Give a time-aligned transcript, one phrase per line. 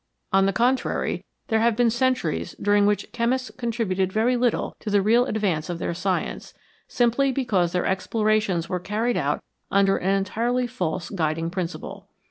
[0.33, 4.89] On the contrary, there have been centuries during which chemists con tributed very little to
[4.89, 6.55] the real advance of their science,
[6.87, 12.07] simply because their explorations were carried out under an entirely false guiding principle.